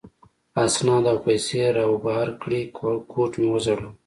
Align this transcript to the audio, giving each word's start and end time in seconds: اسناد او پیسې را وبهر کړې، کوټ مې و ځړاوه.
اسناد 0.65 1.05
او 1.11 1.17
پیسې 1.25 1.59
را 1.75 1.85
وبهر 1.91 2.29
کړې، 2.41 2.61
کوټ 3.11 3.31
مې 3.39 3.47
و 3.51 3.57
ځړاوه. 3.65 3.89